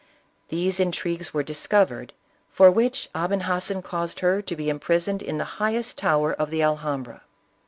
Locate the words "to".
4.41-4.55